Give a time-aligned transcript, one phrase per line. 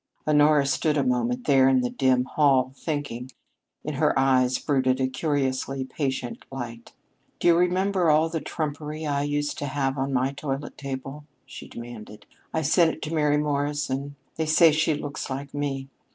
[0.27, 3.29] Honora stood a moment there in the dim hall, thinking.
[3.83, 6.93] In her eyes brooded a curiously patient light.
[7.39, 11.67] "Do you remember all the trumpery I used to have on my toilet table?" she
[11.67, 12.25] demanded.
[12.51, 14.15] "I sent it to Mary Morrison.
[14.37, 15.87] They say she looks like me."